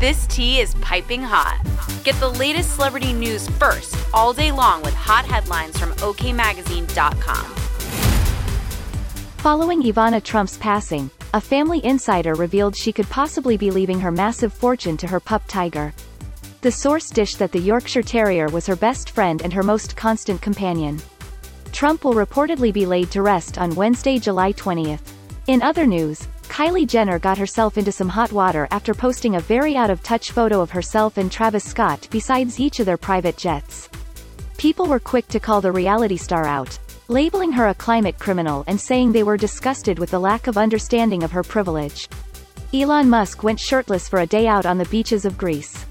[0.00, 1.60] This tea is piping hot.
[2.04, 7.44] Get the latest celebrity news first all day long with hot headlines from OKMagazine.com.
[9.42, 14.54] Following Ivana Trump's passing, a family insider revealed she could possibly be leaving her massive
[14.54, 15.92] fortune to her pup Tiger.
[16.62, 20.40] The source dished that the Yorkshire Terrier was her best friend and her most constant
[20.40, 20.98] companion.
[21.72, 25.12] Trump will reportedly be laid to rest on Wednesday, July 20th.
[25.46, 26.26] In other news,
[26.60, 30.70] Kylie Jenner got herself into some hot water after posting a very out-of-touch photo of
[30.70, 33.88] herself and Travis Scott besides each of their private jets.
[34.58, 38.78] People were quick to call the reality star out, labeling her a climate criminal and
[38.78, 42.10] saying they were disgusted with the lack of understanding of her privilege.
[42.74, 45.86] Elon Musk went shirtless for a day out on the beaches of Greece.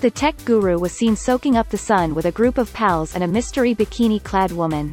[0.00, 3.22] The tech guru was seen soaking up the sun with a group of pals and
[3.22, 4.92] a mystery bikini-clad woman.